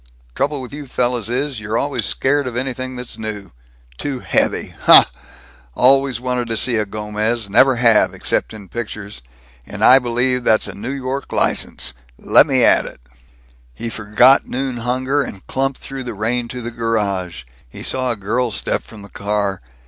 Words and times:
Trouble 0.33 0.61
with 0.63 0.73
you 0.73 0.87
fellows 0.87 1.29
is, 1.29 1.59
you're 1.59 1.77
always 1.77 2.07
scared 2.07 2.47
of 2.47 2.57
anything 2.57 2.95
that's 2.95 3.19
new. 3.19 3.51
Too 3.99 4.21
heavy! 4.21 4.73
Huh! 4.85 5.03
Always 5.75 6.19
wanted 6.19 6.47
to 6.47 6.57
see 6.57 6.77
a 6.77 6.87
Gomez 6.87 7.47
never 7.47 7.75
have, 7.75 8.11
except 8.15 8.51
in 8.51 8.67
pictures. 8.67 9.21
And 9.63 9.85
I 9.85 9.99
believe 9.99 10.43
that's 10.43 10.67
a 10.67 10.73
New 10.73 10.89
York 10.91 11.31
license. 11.31 11.93
Let 12.17 12.47
me 12.47 12.63
at 12.63 12.87
it!" 12.87 12.99
He 13.75 13.91
forgot 13.91 14.47
noon 14.47 14.77
hunger, 14.77 15.21
and 15.21 15.45
clumped 15.45 15.77
through 15.79 16.05
the 16.05 16.15
rain 16.15 16.47
to 16.47 16.63
the 16.63 16.71
garage. 16.71 17.43
He 17.69 17.83
saw 17.83 18.09
a 18.11 18.15
girl 18.15 18.49
step 18.49 18.81
from 18.81 19.03
the 19.03 19.07
car. 19.07 19.61